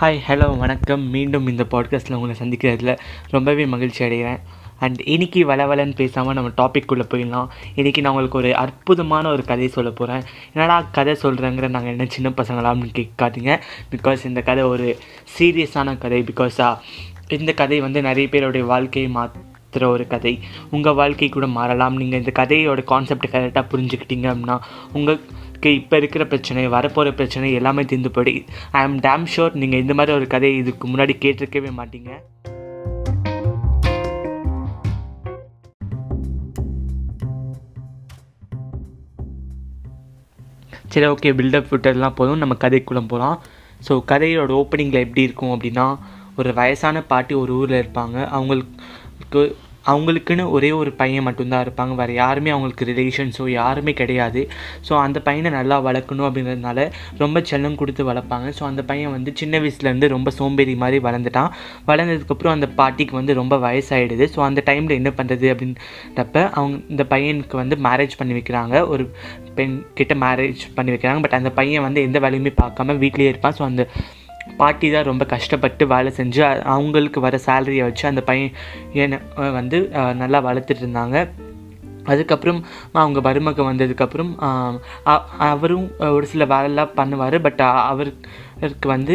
[0.00, 1.10] Hi hello வணக்கம்.
[1.10, 2.98] மீண்டும் இந்த பாட்காஸ்ட்டில் உங்களை சந்திக்கிறதுல
[3.30, 4.40] ரொம்பவே மகிழ்ச்சி அடைகிறேன்.
[4.78, 7.48] அண்ட் இன்றைக்கி வளவலன்னு பேசாமல் நம்ம டாப்பிக்குள்ளே போயிடலாம்.
[7.76, 10.22] இன்றைக்கி நான் உங்களுக்கு ஒரு அற்புதமான ஒரு கதையை சொல்ல போகிறேன்
[10.54, 13.60] என்னடா கதை சொல்கிறேங்கிற நாங்கள் என்ன சின்ன பசங்களாம்னு கேட்காதீங்க.
[13.90, 14.98] பிகாஸ் இந்த கதை ஒரு
[15.38, 16.22] சீரியஸான கதை.
[16.22, 16.78] பிகாஸ்
[17.28, 19.10] இந்த கதை வந்து நிறைய பேருடைய வாழ்க்கையை
[19.68, 20.32] மாற்றுற ஒரு கதை.
[20.74, 21.96] உங்கள் வாழ்க்கை கூட மாறலாம்.
[22.00, 24.56] நீங்கள் இந்த கதையோட கான்செப்ட் கரெக்டாக புரிஞ்சுக்கிட்டீங்க அப்படின்னா
[24.96, 28.34] உங்களுக்கு இப்போ இருக்கிற பிரச்சனை வரப்போகிற பிரச்சனை எல்லாமே தீர்ந்து போய்
[28.78, 32.10] ஐ ஆம் டேம் ஷோர் நீங்கள் இந்த மாதிரி ஒரு கதையை இதுக்கு முன்னாடி கேட்டிருக்கவே மாட்டீங்க.
[40.92, 42.40] சரி ஓகே பில்டப் விட்டதெல்லாம் போதும்.
[42.42, 43.36] நம்ம கதைக்குள்ளே போகலாம்
[43.86, 45.84] ஸோ கதையோட ஓப்பனிங்கில் எப்படி இருக்கும் அப்படின்னா
[46.40, 48.16] ஒரு வயசான பாட்டி ஒரு ஊரில் இருப்பாங்க.
[48.36, 48.74] அவங்களுக்கு
[49.90, 51.92] அவங்களுக்குன்னு ஒரே ஒரு பையன் மட்டும்தான் இருப்பாங்க.
[52.00, 54.40] வேறு யாருமே அவங்களுக்கு ரிலேஷன்ஸோ யாருமே கிடையாது.
[54.88, 56.82] ஸோ அந்த பையனை நல்லா வளர்க்கணும் அப்படிங்கிறதுனால
[57.22, 58.48] ரொம்ப செல்லம் கொடுத்து வளர்ப்பாங்க.
[58.58, 61.50] ஸோ அந்த பையன் வந்து சின்ன வயசுலேருந்து ரொம்ப சோம்பேறி மாதிரி வளர்ந்துட்டான்.
[61.90, 67.56] வளர்ந்ததுக்கப்புறம் அந்த பாட்டிக்கு வந்து ரொம்ப வயசாகிடுது ஸோ அந்த டைமில் என்ன பண்ணுறது அப்படின்றப்ப அவங்க இந்த பையனுக்கு
[67.62, 68.86] வந்து மேரேஜ் பண்ணி வைக்கிறாங்க.
[68.86, 69.06] ஒரு
[69.60, 71.20] பெண் கிட்ட மேரேஜ் பண்ணி வைக்கிறாங்க.
[71.26, 73.56] பட் அந்த பையன் வந்து எந்த வேலையுமே பார்க்காம வீட்லேயே இருப்பான்.
[73.60, 73.84] ஸோ அந்த
[74.60, 76.40] பாட்டி தான் ரொம்ப கஷ்டப்பட்டு வேலை செஞ்சு
[76.76, 79.18] அவங்களுக்கு வர சேலரியை வச்சு அந்த பையன்
[79.58, 79.80] வந்து
[80.22, 81.18] நல்லா வளர்த்துட்டு இருந்தாங்க.
[82.12, 82.60] அதுக்கப்புறம்
[83.00, 84.30] அவங்க மருமக வந்ததுக்கப்புறம்
[85.48, 87.36] அவரும் ஒரு சில வேலைலாம் பண்ணுவார்.
[87.46, 89.14] பட் அவருக்கு வந்து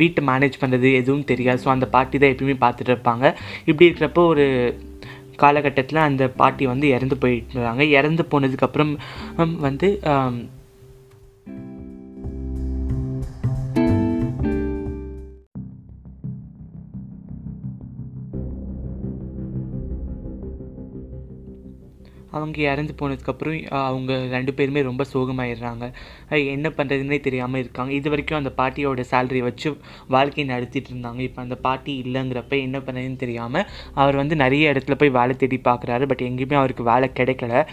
[0.00, 1.62] வீட்டை மேனேஜ் பண்ணுறது எதுவும் தெரியாது.
[1.64, 3.24] ஸோ அந்த பாட்டி தான் எப்பயுமே பார்த்துட்டு இருப்பாங்க.
[3.68, 4.46] இப்படி இருக்கிறப்போ ஒரு
[5.42, 8.92] காலகட்டத்தில் அந்த பாட்டி வந்து இறந்து போயிட்டுறாங்க இறந்து போனதுக்கப்புறம்
[9.66, 9.88] வந்து
[22.36, 23.58] அவங்க இறந்து போனதுக்கப்புறம்
[23.90, 25.84] அவங்க ரெண்டு பேருமே ரொம்ப சோகமாயிடுறாங்க.
[26.54, 27.92] என்ன பண்ணுறதுன்னே தெரியாமல் இருக்காங்க.
[27.98, 29.70] இது வரைக்கும் அந்த பாட்டியோட சேலரி வச்சு
[30.16, 31.22] வாழ்க்கையை நடத்திட்டு இருந்தாங்க.
[31.28, 33.66] இப்போ அந்த பாட்டி இல்லைங்கிறப்ப என்ன பண்ணுறதுன்னு தெரியாமல்
[34.02, 36.06] அவர் வந்து நிறைய இடத்துல போய் வேலை தேடி பார்க்குறாரு.
[36.12, 37.64] பட் எங்கேயுமே அவருக்கு வேலை கிடைக்கல.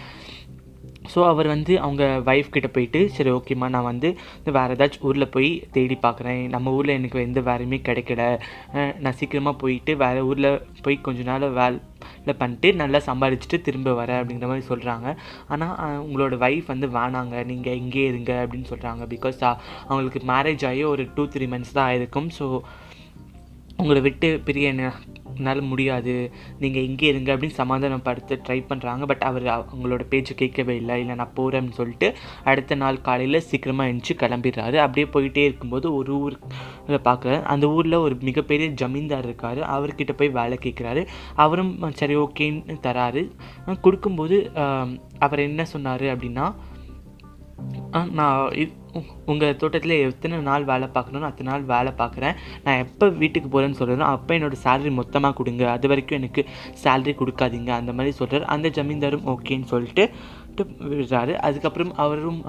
[1.13, 4.09] ஸோ அவர் வந்து அவங்க ஒய்ஃப் கிட்ட போயிட்டு சரி ஓகேம்மா நான் வந்து
[4.56, 6.41] வேறு ஏதாச்சும் ஊரில் போய் தேடி பார்க்குறேன்.
[6.53, 8.24] நம்ம ஊரில் எனக்கு எந்த வேலையுமே கிடைக்கல.
[9.03, 10.50] நான் சீக்கிரமாக போயிட்டு வேறு ஊரில்
[10.85, 11.78] போய் கொஞ்ச நாள் வேலை
[12.34, 18.06] பண்ணிட்டு நல்லா சம்பாதிச்சுட்டு திரும்ப வர அப்படிங்கிற மாதிரி சொல்கிறாங்க ஆனால் உங்களோட ஒய்ஃப் வந்து வேணாங்க நீங்கள் இங்கே
[18.06, 19.56] இருங்க அப்படின்னு சொல்கிறாங்க பிகாஸ்
[19.88, 22.30] அவங்களுக்கு மேரேஜ் ஆகி ஒரு டூ த்ரீ மந்த்ஸ் தான் ஆயிருக்கும்.
[22.40, 22.62] ஸோ
[23.78, 24.74] உங்களை விட்டு பிரிய
[25.38, 26.13] என்னால் முடியாது.
[26.63, 30.97] நீங்கள் இங்கே இருங்க அப்படின்னு சமாதானப்படுத்த ட்ரை பண்ணுறாங்க பட் அவர் அவங்களோட பேச்சு கேட்கவே இல்லை.
[31.03, 32.09] இல்லை நான் போகிறேன்னு சொல்லிட்டு
[32.51, 34.78] அடுத்த நாள் காலையில் சீக்கிரமாக எழுந்துச்சு கிளம்பிடுறாரு.
[34.85, 36.40] அப்படியே போயிட்டே இருக்கும்போது ஒரு ஊரில்
[37.09, 37.41] பார்க்குறாரு.
[37.53, 39.62] அந்த ஊரில் ஒரு மிகப்பெரிய ஜமீன்தார் இருக்கார்.
[39.75, 41.03] அவர்கிட்ட போய் வேலை கேட்குறாரு.
[41.46, 43.23] அவரும் சரி ஓகேன்னு தராரு.
[43.88, 44.38] கொடுக்கும்போது
[45.25, 46.46] அவர் என்ன சொன்னார் அப்படின்னா
[48.19, 48.73] நான்
[49.31, 52.35] உங்கள் தோட்டத்தில் எத்தனை நாள் வேலை பார்க்கணுன்னு அத்தனை நாள் வேலை பார்க்குறேன்.
[52.66, 55.63] நான் எப்போ வீட்டுக்கு போகிறேன்னு சொல்கிறேன்னா அப்போ என்னோடய சேலரி மொத்தமாக கொடுங்க.
[55.75, 56.44] அது வரைக்கும் எனக்கு
[56.84, 57.72] சேலரி கொடுக்காதீங்க.
[57.79, 60.05] அந்த மாதிரி சொல்கிறார் அந்த ஜமீன்தாரும் ஓகேன்னு சொல்லிட்டு
[60.91, 62.41] விடுறாரு அதுக்கப்புறம் அவரும்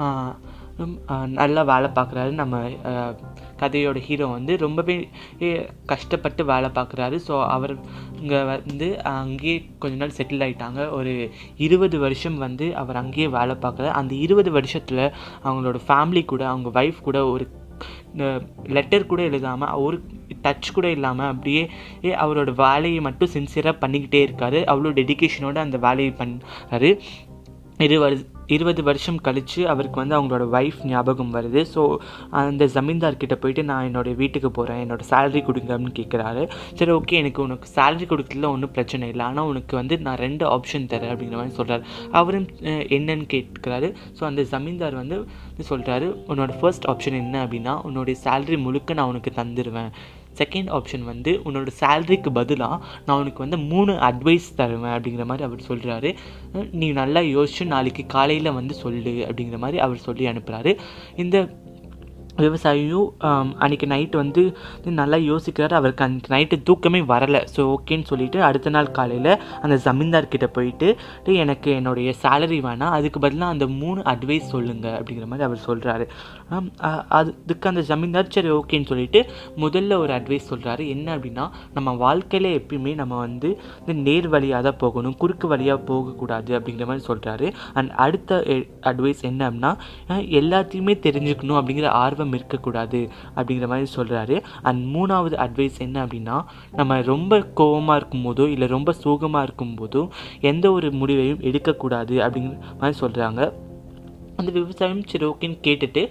[1.38, 2.32] நல்லா வேலை பார்க்குறாரு.
[2.40, 2.56] நம்ம
[3.60, 4.96] கதையோட ஹீரோ வந்து ரொம்பவே
[5.92, 7.16] கஷ்டப்பட்டு வேலை பார்க்குறாரு.
[7.26, 7.72] ஸோ அவர்
[8.20, 11.12] இங்கே வந்து அங்கேயே கொஞ்ச நாள் செட்டில் ஆகிட்டாங்க ஒரு
[11.66, 15.04] இருபது வருஷம் வந்து அவர் அங்கேயே வேலை பார்க்குறாரு அந்த இருபது வருஷத்தில்
[15.46, 17.46] அவங்களோட ஃபேமிலி கூட அவங்க ஒய்ஃப் கூட ஒரு
[18.76, 19.96] லெட்டர் கூட எழுதாமல் ஒரு
[20.44, 21.62] டச் கூட இல்லாமல் அப்படியே
[22.24, 24.60] அவரோட வேலையை மட்டும் சின்சியராக பண்ணிக்கிட்டே இருக்காரு.
[24.72, 26.90] அவ்வளோ டெடிக்கேஷனோட அந்த வேலையை பண்ணுறாரு
[27.86, 27.96] இரு
[28.54, 31.60] இருபது வருஷம் கழித்து அவருக்கு வந்து அவங்களோட ஒய்ஃப் ஞாபகம் வருது.
[31.74, 31.82] ஸோ
[32.40, 36.42] அந்த ஜமீன்தார்கிட்ட போயிட்டு நான் என்னோடய வீட்டுக்கு போகிறேன் என்னோடய சேலரி கொடுங்க அப்படின்னு கேட்குறாரு
[36.80, 39.24] சரி ஓகே எனக்கு உனக்கு சேலரி கொடுக்கல ஒன்றும் பிரச்சனை இல்லை.
[39.30, 41.86] ஆனால் உனக்கு வந்து நான் ரெண்டு ஆப்ஷன் தரேன் அப்படிங்கிற மாதிரி சொல்கிறார்
[42.20, 42.48] அவரும்
[42.98, 43.90] என்னன்னு கேட்குறாரு.
[44.18, 45.18] ஸோ அந்த ஜமீன்தார் வந்து
[45.70, 49.90] சொல்கிறாரு உன்னோட ஃபர்ஸ்ட் ஆப்ஷன் என்ன அப்படின்னா உன்னுடைய சேலரி முழுக்க நான் உனக்கு தந்துடுவேன்
[50.36, 55.68] செகண்ட் ஆப்ஷன் வந்து உன்னோட சேலரிக்கு பதிலாக நான் உனக்கு வந்து மூணு அட்வைஸ் தருவேன் அப்படிங்கிற மாதிரி அவர்
[55.68, 56.10] சொல்கிறாரு
[56.72, 60.72] நீ நல்லா யோசிச்சு நாளைக்கு காலையில் வந்து சொல்லு அப்படிங்கிற மாதிரி அவர் சொல்லி அனுப்புகிறாரு
[61.16, 61.36] இந்த
[62.44, 63.08] விவசாயியும்
[63.64, 64.42] அன்றைக்கி நைட்டு வந்து
[65.00, 65.74] நல்லா யோசிக்கிறார்.
[65.80, 67.40] அவருக்கு அன்றைக்கி நைட்டு தூக்கமே வரலை.
[67.54, 69.32] ஸோ ஓகேன்னு சொல்லிவிட்டு அடுத்த நாள் காலையில்
[69.64, 70.88] அந்த ஜமீன்தார்கிட்ட போயிட்டு
[71.44, 72.94] எனக்கு என்னுடைய சேலரி வேணாம்.
[72.98, 76.06] அதுக்கு பதிலாக அந்த மூணு அட்வைஸ் சொல்லுங்கள் அப்படிங்கிற மாதிரி அவர் சொல்கிறாரு
[77.18, 79.20] அதுக்கு அந்த ஜமீன்தார் சரி ஓகேன்னு சொல்லிட்டு
[79.64, 81.44] முதல்ல ஒரு அட்வைஸ் சொல்கிறாரு என்ன அப்படின்னா
[81.76, 83.48] நம்ம வாழ்க்கையில் எப்பயுமே நம்ம வந்து
[83.80, 85.16] இந்த நேர் வழியாக தான் போகணும்.
[85.22, 87.48] குறுக்கு வழியாக போகக்கூடாது அப்படிங்கிற மாதிரி சொல்கிறாரு
[87.78, 88.38] அண்ட் அடுத்த
[88.90, 89.72] அட்வைஸ் என்ன அப்படின்னா
[90.40, 93.00] எல்லாத்தையுமே தெரிஞ்சுக்கணும் அப்படிங்கிற ஆர்வம் கோபம் இருக்கக்கூடாது
[93.36, 96.38] அப்படிங்கிற மாதிரி சொல்கிறாரு அண்ட் மூணாவது அட்வைஸ் என்ன அப்படின்னா
[96.72, 100.02] நம்ம ரொம்ப கோபமாக இருக்கும்போதோ இல்லை ரொம்ப சோகமாக இருக்கும்போதோ
[100.52, 103.40] எந்த ஒரு முடிவையும் எடுக்கக்கூடாது அப்படிங்கிற மாதிரி சொல்கிறாங்க
[104.40, 106.02] அந்த விவசாயம் சரி ஓகேன்னு கேட்டுட்டு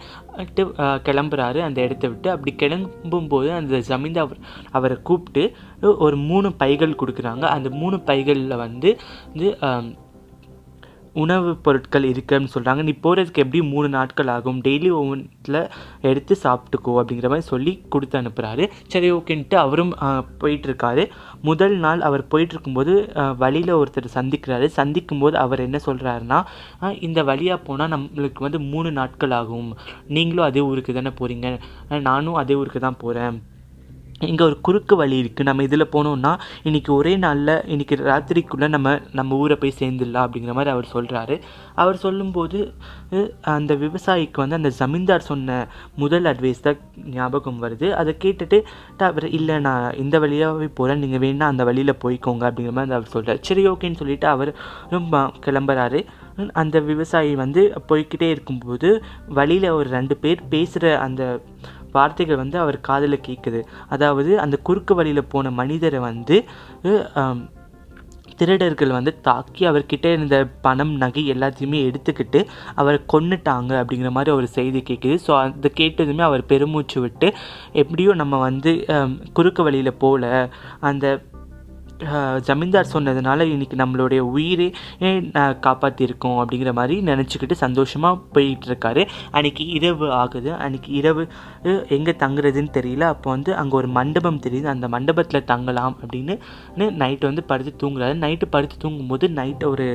[1.07, 1.59] கிளம்புறாரு.
[1.67, 4.39] அந்த இடத்த விட்டு அப்படி கிளம்பும்போது அந்த ஜமீன்தார் அவர்
[4.77, 5.43] அவரை கூப்பிட்டு
[6.05, 7.43] ஒரு மூணு பைகள் கொடுக்குறாங்க.
[7.55, 8.89] அந்த மூணு பைகளில் வந்து
[9.27, 9.47] வந்து
[11.21, 14.59] உணவுப் பொருட்கள் இருக்குன்னு சொல்கிறாங்க நீ போகிறதுக்கு எப்படியும் மூணு நாட்கள் ஆகும்?
[14.65, 15.59] டெய்லி ஒவ்வொன்றில்
[16.09, 19.93] எடுத்து சாப்பிட்டுக்கோ அப்படிங்கிற மாதிரி சொல்லி கொடுத்து அனுப்புகிறாரு சரி ஓகேன்ட்டு அவரும்
[20.43, 21.05] போயிட்டுருக்காரு.
[21.49, 22.93] முதல் நாள் அவர் போயிட்டுருக்கும்போது
[23.43, 24.67] வழியில் ஒருத்தர் சந்திக்கிறாரு.
[24.79, 26.39] சந்திக்கும் போது அவர் என்ன சொல்கிறாருன்னா
[27.07, 29.69] இந்த வழியாக போனால் நம்மளுக்கு வந்து மூணு நாட்கள் ஆகும்.
[30.17, 31.49] நீங்களும் அதே ஊருக்கு தானே போகிறீங்க
[32.09, 33.37] நானும் அதே ஊருக்கு தான் போகிறேன்
[34.19, 36.29] இங்கே ஒரு குறுக்கு வழி இருக்குது நம்ம இதில் போனோம்னா
[36.63, 41.35] இன்றைக்கி ஒரே நாளில் இன்றைக்கி ராத்திரிக்குள்ளே நம்ம நம்ம ஊரை போய் சேர்ந்துடலாம் அப்படிங்கிற மாதிரி அவர் சொல்கிறாரு
[41.75, 42.59] அவர் சொல்லும்போது
[43.55, 45.57] அந்த விவசாயிக்கு வந்து அந்த ஜமீன்தார் சொன்ன
[45.95, 46.79] முதல் அட்வைஸ் தான்
[47.17, 47.89] ஞாபகம் வருது.
[47.91, 48.59] அதை கேட்டுட்டு
[49.09, 53.41] அவர் இல்லை நான் இந்த வழியாகவே போகிறேன் நீங்கள் வேணால் அந்த வழியில் போய்க்கோங்க அப்படிங்கிற மாதிரி அவர் சொல்கிறார்
[53.41, 54.55] சரி ஓகேன்னு சொல்லிட்டு அவர்
[54.89, 56.01] ரொம்ப கிளம்புறாரு.
[56.61, 58.89] அந்த விவசாயி வந்து போய்கிட்டே இருக்கும்போது
[59.37, 61.21] வழியில் ஒரு ரெண்டு பேர் பேசுகிற அந்த
[61.97, 63.61] வார்த்தைகள் வந்து அவர் காதில் கேட்குது.
[63.95, 66.37] அதாவது அந்த குறுக்கு வழியில் போன மனிதரை வந்து
[68.39, 72.39] திருடர்கள் வந்து தாக்கி அவர்கிட்ட இருந்த பணம் நகை எல்லாத்தையுமே எடுத்துக்கிட்டு
[72.79, 75.15] அவரை கொன்னுட்டாங்க அப்படிங்கிற மாதிரி ஒரு செய்தி கேட்குது.
[75.25, 77.27] ஸோ அதை கேட்டதுமே அவர் பெருமூச்சு விட்டு
[77.81, 78.73] எப்படியோ நம்ம வந்து
[79.37, 80.25] குறுக்கு வழியில் போகல
[80.89, 81.05] அந்த
[82.47, 84.67] ஜமீன்தார் சொன்னதுனால இன்னைக்கு நம்மளுடைய உயிரே
[85.65, 89.03] காப்பாற்றிருக்கோம் அப்படிங்கிற மாதிரி நினச்சிக்கிட்டு சந்தோஷமாக போயிட்டுருக்காரு.
[89.37, 90.49] அன்றைக்கி அன்னைக்கு இரவு ஆகுது.
[90.63, 91.23] அன்னைக்கு இரவு
[91.97, 93.05] எங்கே தங்குறதுன்னு தெரியல.
[93.13, 94.67] அப்போ வந்து அங்கே ஒரு மண்டபம் தெரியுது.
[94.73, 96.35] அந்த மண்டபத்தில் தங்கலாம் அப்படின்னு
[97.03, 98.15] நைட்டு வந்து படுத்து தூங்குறாரு.
[98.25, 99.87] நைட்டு படுத்து தூங்கும்போது நைட்டு ஒரு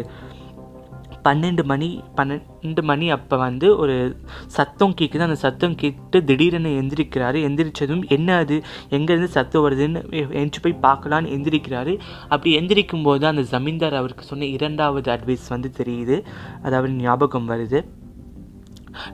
[1.24, 7.38] பன்னெண்டு மணி பன்னெண்டு மணி அப்போ வந்து ஒரு சத்தம் கேட்குது அந்த சத்தம் கேட்டு திடீரென எந்திரிக்கிறாரு.
[7.40, 8.62] எந்திரிச்சதும் என்ன அது?
[8.90, 11.98] எங்கேருந்து சத்தம் வருதுன்னு எ- எந்திரிச்சு போய் பார்க்கலான்னு எந்திரிக்கிறாரு.
[12.28, 16.24] அப்படி எந்திரிக்கும் போது அந்த ஜமீன்தார் அவருக்கு சொன்ன இரண்டாவது அட்வைஸ் வந்து தெரியுது.
[16.62, 17.84] அதாவது ஞாபகம் வருது.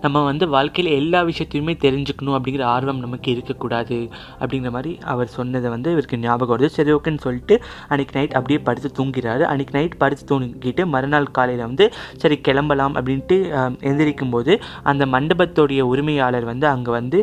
[0.04, 3.98] நம்ம வந்து வாழ்க்கையில் எல்லா விஷயத்தையுமே தெரிஞ்சுக்கணும் அப்படிங்கிற ஆர்வம் நமக்கு இருக்கக்கூடாது
[4.40, 6.70] அப்படிங்கிற மாதிரி அவர் சொன்னதை வந்து இவருக்கு ஞாபகம் வருது.
[6.76, 7.54] சரி ஓகேன்னு சொல்லிட்டு
[7.90, 9.44] அன்றைக்கி நைட் அப்படியே படுத்து தூங்கிறாரு.
[9.52, 11.86] அன்றைக்கி நைட் படுத்து தூங்கிட்டு மறுநாள் காலையில் வந்து
[12.22, 13.38] சரி கிளம்பலாம் அப்படின்ட்டு
[13.90, 14.52] எந்திரிக்கும் போது
[14.92, 17.18] அந்த மண்டபத்தோடைய உரிமையாளர் வந்து அங்கே வந்து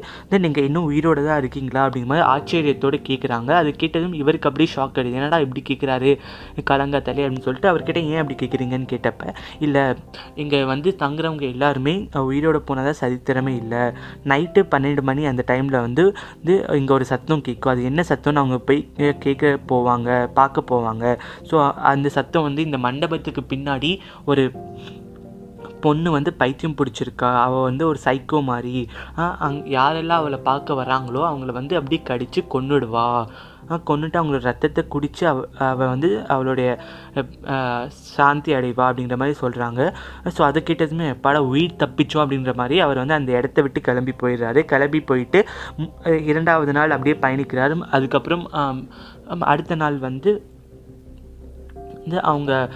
[0.46, 1.82] நீங்கள் இன்னும் உயிரோட தான் இருக்கீங்களா?
[1.88, 6.12] அப்படிங்கிற மாதிரி ஆச்சரியத்தோடு கேட்குறாங்க அது கேட்டதும் இவருக்கு அப்படியே ஷாக் ஆகிடுது என்னடா இப்படி கேட்குறாரு
[6.72, 9.34] கலங்காத்தலே அப்படின்னு சொல்லிட்டு அவர்கிட்ட ஏன் அப்படி கேட்குறீங்கன்னு கேட்டப்ப
[9.66, 9.84] இல்லை
[10.44, 11.96] இங்கே வந்து தங்குறவங்க எல்லாருமே
[12.30, 13.84] உயிர் உயிரோட தான் சரித்திரமே இல்லை.
[14.31, 16.04] நைட்டு பன்னெண்டு மணி அந்த டைமில் வந்து
[16.42, 17.72] இது இங்கே ஒரு சத்தம் கேட்கும்.
[17.74, 18.81] அது என்ன சத்தம்னு அவங்க போய்
[19.25, 20.10] கேட்க போவாங்க
[20.40, 21.06] பார்க்க போவாங்க.
[21.50, 21.56] ஸோ
[21.94, 23.92] அந்த சத்தம் வந்து இந்த மண்டபத்துக்கு பின்னாடி
[24.31, 24.45] ஒரு
[25.86, 27.30] பொண்ணு வந்து பைத்தியம் பிடிச்சிருக்கா.
[27.45, 28.75] அவள் வந்து ஒரு சைக்கோ மாதிரி.
[29.45, 33.07] அங் யாரெல்லாம் அவளை பார்க்க வராங்களோ அவங்கள வந்து அப்படியே கடித்து கொண்டுடுவா
[33.69, 36.77] கொண்டுட்டு அவங்களோட ரத்தத்தை குடித்து அவ அவள் வந்து அவளுடைய
[37.88, 39.81] சாந்தி அடைவா அப்படிங்கிற மாதிரி சொல்கிறாங்க
[40.38, 44.60] ஸோ அதுக்கிட்டதுமே கேட்டதுமே உயிர் தப்பிச்சோம் அப்படின்ற மாதிரி அவர் வந்து அந்த இடத்த விட்டு கிளம்பி போயிடுறாரு.
[44.60, 45.45] கிளம்பி போயிட்டு
[46.04, 47.80] இரண்டாவது நாள் அப்படியே பயணிக்கிறாரு.
[47.80, 48.50] அதுக்கப்புறம்
[49.39, 50.51] அடுத்த நாள் வந்து
[51.98, 52.69] வந்து அவங்க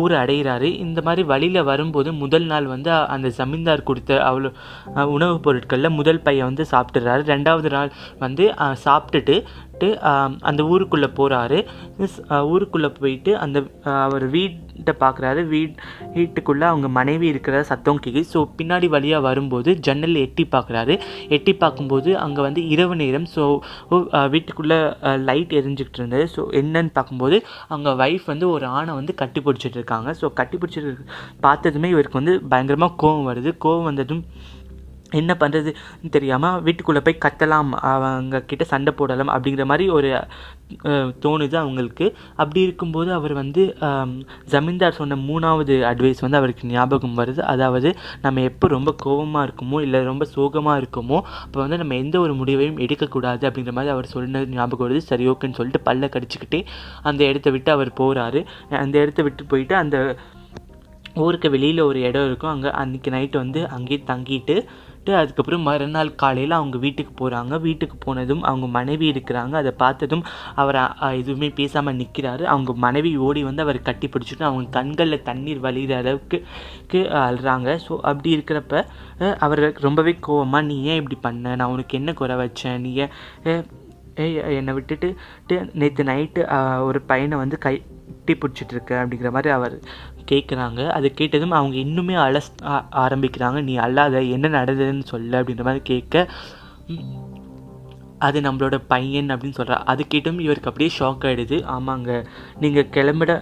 [0.00, 4.50] ஊரை அடைகிறாரு இந்த மாதிரி வழியில் வரும்போது முதல் நாள் வந்து அந்த ஜமீன்தார் கொடுத்த அவ்வளோ
[5.14, 7.24] உணவுப் பொருட்களில் முதல் பையன் வந்து சாப்பிட்டுறாரு.
[7.32, 8.46] ரெண்டாவது நாள் வந்து
[8.84, 9.36] சாப்பிட்டுட்டு
[10.42, 11.58] அந்த ஊருக்குள்ளே போகிறாரு
[12.50, 13.58] ஊருக்குள்ளே போயிட்டு அந்த
[14.04, 15.40] அவர் வீட் வீட்டை பார்க்குறாரு.
[15.52, 15.76] வீட்
[16.16, 18.26] வீட்டுக்குள்ளே அவங்க மனைவி இருக்கிற சத்தம் கேட்குது.
[18.32, 20.96] ஸோ பின்னாடி வழியாக வரும்போது ஜன்னல் எட்டி பார்க்குறாரு.
[21.36, 23.28] எட்டி பார்க்கும்போது அங்கே வந்து இரவு நேரம்.
[23.34, 23.44] ஸோ
[24.34, 24.78] வீட்டுக்குள்ளே
[25.28, 26.26] லைட் எரிஞ்சிக்கிட்டு இருந்தது.
[26.34, 27.38] ஸோ என்னன்னு பார்க்கும்போது
[27.76, 30.10] அங்கே ஒய்ஃப் வந்து ஒரு ஆணை வந்து கட்டி பிடிச்சிட்டு இருக்காங்க.
[30.22, 31.06] ஸோ கட்டி பிடிச்சிட்டு
[31.46, 33.52] பார்த்ததுமே இவருக்கு வந்து பயங்கரமாக கோவம் வருது.
[33.66, 34.22] கோவம் வந்ததும்
[35.20, 40.10] என்ன பண்ணுறதுன்னு தெரியாமல் வீட்டுக்குள்ளே போய் கத்தலாம் அவங்க கிட்ட சண்டை போடலாம் அப்படிங்கிற மாதிரி ஒரு
[41.24, 42.06] தோணுது அவங்களுக்கு.
[42.42, 43.62] அப்படி இருக்கும்போது அவர் வந்து
[44.52, 47.40] ஜமீன்தார் சொன்ன மூணாவது அட்வைஸ் வந்து அவருக்கு ஞாபகம் வருது.
[47.52, 47.90] அதாவது
[48.24, 52.80] நம்ம எப்போ ரொம்ப கோவமாக இருக்குமோ இல்லை ரொம்ப சோகமாக இருக்குமோ அப்போ வந்து நம்ம எந்த ஒரு முடிவையும்
[52.86, 55.02] எடுக்கக்கூடாது அப்படிங்கிற மாதிரி அவர் சொன்னது ஞாபகம் வருது.
[55.10, 56.62] சரி ஓகேன்னு சொல்லிட்டு பல்ல கடிச்சிக்கிட்டே
[57.10, 58.42] அந்த இடத்த விட்டு அவர் போகிறாரு
[58.84, 59.98] அந்த இடத்த விட்டு போயிட்டு அந்த
[61.24, 62.52] ஊருக்கு வெளியில் ஒரு இடம் இருக்கும்.
[62.54, 64.56] அங்கே அன்றைக்கி நைட்டு வந்து அங்கேயே தங்கிட்டு
[65.06, 69.54] சாப்பிட்டு அதுக்கப்புறம் மறுநாள் காலையில் அவங்க வீட்டுக்கு போகிறாங்க வீட்டுக்கு போனதும் அவங்க மனைவி இருக்கிறாங்க.
[69.62, 70.24] அதை பார்த்ததும்
[70.62, 70.78] அவர்
[71.20, 76.40] எதுவுமே பேசாமல் நிற்கிறாரு அவங்க மனைவி ஓடி வந்து அவர் கட்டி பிடிச்சிட்டு அவங்க கண்களில் தண்ணீர் வழிகிற அளவுக்கு
[77.28, 77.68] அழுறாங்க.
[77.86, 78.84] ஸோ அப்படி இருக்கிறப்ப
[79.46, 81.54] அவர் ரொம்பவே கோவமாக நீ ஏன் இப்படி பண்ண?
[81.60, 83.14] நான் உனக்கு என்ன குறை வச்சேன் நீ ஏன்
[84.56, 85.08] என்னை விட்டுட்டு
[85.74, 86.42] நேற்று நைட்டு
[86.82, 87.74] ஒரு பையனை வந்து கை
[88.26, 89.74] கட்டி பிடிச்சிட்டு இருக்க அப்படிங்கிற மாதிரி அவர்
[90.30, 92.40] கேட்குறாங்க அது கேட்டதும் அவங்க இன்னுமே அழ
[93.04, 93.62] ஆரம்பிக்கிறாங்க.
[93.62, 96.26] நீ அல்லாத என்ன நடந்ததுன்னு சொல்ல அப்படின்ற மாதிரி கேட்க
[98.26, 102.10] அது நம்மளோட பையன் அப்படின்னு சொல்கிறா அது கேட்டும் இவருக்கு அப்படியே ஷாக் ஆகிடுது ஆமாங்க.
[102.62, 103.32] நீங்கள் கிளம்பிட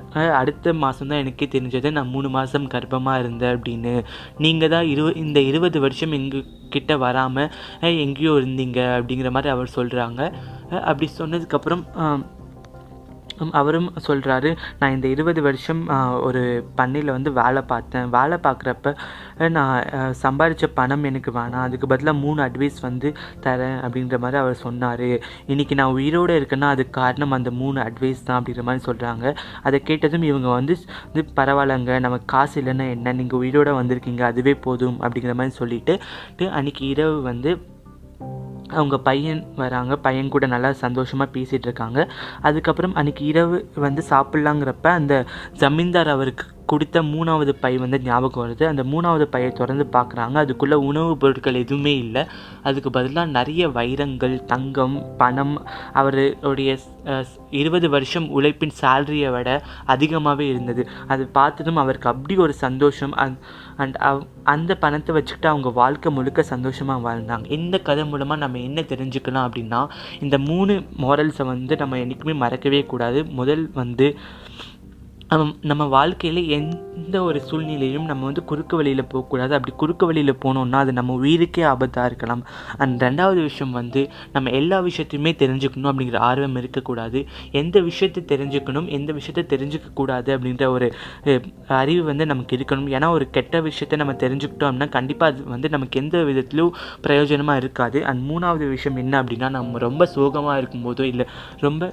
[0.40, 1.90] அடுத்த மாதம் தான் எனக்கே தெரிஞ்சது.
[1.96, 3.94] நான் மூணு மாதம் கர்ப்பமாக இருந்தேன் அப்படின்னு.
[4.46, 6.46] நீங்கள் தான் இரு இந்த இருபது வருஷம் எங்கள்
[6.76, 7.50] கிட்ட வராமல்
[8.04, 10.20] எங்கேயோ இருந்தீங்க அப்படிங்கிற மாதிரி அவர் சொல்கிறாங்க
[10.90, 11.82] அப்படி சொன்னதுக்கப்புறம்
[13.60, 15.82] அவரும் சொல்கிறாரு நான் இந்த இருபது வருஷம்
[16.28, 16.42] ஒரு
[16.78, 18.08] பண்ணையில் வந்து வேலை பார்த்தேன்.
[18.16, 18.94] வேலை பார்க்குறப்ப
[19.56, 19.76] நான்
[20.22, 21.66] சம்பாதிச்ச பணம் எனக்கு வேணாம்.
[21.68, 23.08] அதுக்கு பதிலாக மூணு அட்வைஸ் வந்து
[23.46, 25.06] தரேன் அப்படின்ற மாதிரி அவர் சொன்னார்.
[25.52, 29.34] இன்றைக்கி நான் உயிரோடு இருக்கேன்னா அதுக்கு காரணம் அந்த மூணு அட்வைஸ் தான் அப்படின்ற மாதிரி சொல்கிறாங்க
[29.68, 30.76] அதை கேட்டதும் இவங்க வந்து
[31.12, 31.92] இது பரவாயில்லங்க.
[32.06, 33.12] நமக்கு காசு இல்லைன்னா என்ன?
[33.20, 34.22] நீங்கள் உயிரோடு வந்திருக்கீங்க.
[34.32, 35.94] அதுவே போதும் அப்படிங்கிற மாதிரி சொல்லிவிட்டு
[36.58, 37.50] அன்றைக்கி இரவு வந்து
[38.72, 39.96] அவங்க பையன் வராங்க.
[39.96, 42.10] பையன் கூட நல்லா சந்தோஷமாக பேசிகிட்டு இருக்காங்க.
[42.40, 48.64] அதுக்கப்புறம் அன்றைக்கி இரவு வந்து சாப்பிட்லாங்கிறப்ப அந்த ஜமீன்தார் அவருக்கு கொடுத்த மூணாவது பை வந்து ஞாபகம் வருது.
[48.64, 50.36] அந்த மூணாவது பையை திறந்து பார்க்குறாங்க.
[50.42, 52.24] அதுக்குள்ளே உணவுப் பொருட்கள் எதுவுமே இல்லை.
[52.62, 55.54] அதுக்கு பதிலாக நிறைய வைரங்கள் தங்கம் பணம்
[55.92, 56.70] அவருடைய
[57.50, 59.48] இருபது வருஷம் உழைப்பின் சேலரியை விட
[59.94, 60.82] அதிகமாகவே இருந்தது.
[61.06, 63.14] அது பார்த்ததும் அவருக்கு அப்படி ஒரு சந்தோஷம்.
[63.76, 67.50] அண்ட் அவ் அந்த பணத்தை வச்சுக்கிட்டு அவங்க வாழ்க்கை முழுக்க சந்தோஷமாக வாழ்ந்தாங்க.
[67.58, 69.80] இந்த கதை மூலமாக நம்ம என்ன தெரிஞ்சுக்கலாம் அப்படின்னா
[70.20, 73.20] இந்த மூணு மாரல்ஸை வந்து நம்ம என்றைக்குமே மறக்கவே கூடாது.
[73.40, 74.08] முதல் வந்து
[75.32, 79.54] நம்ம- நம்ம வாழ்க்கையில் எந்த ஒரு சூழ்நிலையிலும் நம்ம வந்து குறுக்கு வழியில் போகக்கூடாது.
[79.54, 82.42] அப்படி குறுக்கு வழியில் போனோம்னா அது நம்ம உயிருக்கே ஆபத்தாக இருக்கலாம்.
[82.78, 87.24] அண்ட் ரெண்டாவது விஷயம் வந்து நம்ம எல்லா விஷயத்தையுமே தெரிஞ்சுக்கணும் அப்படிங்கிற ஆர்வம் இருக்கக்கூடாது.
[87.52, 90.92] எந்த விஷயத்தை தெரிஞ்சுக்கணும் எந்த விஷயத்தை தெரிஞ்சுக்கக்கூடாது அப்படின்ற ஒரு
[91.68, 92.92] அறிவு வந்து நமக்கு இருக்கணும்.
[92.96, 96.74] ஏன்னா ஒரு கெட்ட விஷயத்தை நம்ம தெரிஞ்சுக்கிட்டோம் அப்படின்னா கண்டிப்பாக அது வந்து நமக்கு எந்த விதத்திலும்
[97.08, 98.04] பிரயோஜனமாக இருக்காது.
[98.04, 101.90] அண்ட் மூணாவது விஷயம் என்ன அப்படின்னா நம்ம ரொம்ப சோகமாக இருக்கும்போதோ இல்லை ரொம்ப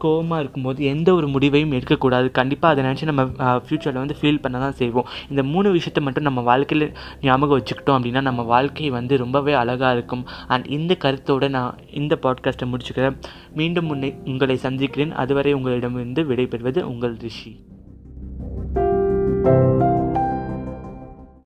[0.00, 2.30] கோவமாக இருக்கும்போது எந்த ஒரு முடிவையும் எடுக்கக்கூடாது.
[2.30, 3.24] கண்டிப்பாக அதை நினச்சி நம்ம
[3.64, 5.08] ஃப்யூச்சரில் வந்து ஃபீல் பண்ண தான் செய்வோம்.
[5.30, 6.88] இந்த மூணு விஷயத்தை மட்டும் நம்ம வாழ்க்கையில்
[7.28, 10.24] ஞாபகம் வச்சுக்கிட்டோம் அப்படின்னா நம்ம வாழ்க்கை வந்து ரொம்பவே அழகாக இருக்கும்.
[10.48, 13.18] அண்ட் இந்த கருத்தோடு நான் இந்த பாட்காஸ்ட்டை முடிச்சுக்கிறேன்.
[13.60, 15.14] மீண்டும் உன்னை உங்களை சந்திக்கிறேன்.
[15.24, 17.54] அதுவரை உங்களிடமிருந்து விடைபெறுவது உங்கள் ரிஷி.